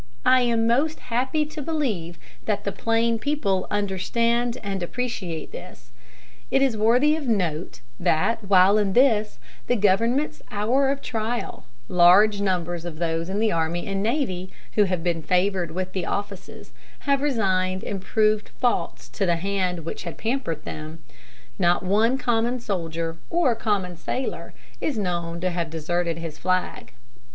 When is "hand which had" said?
19.35-20.17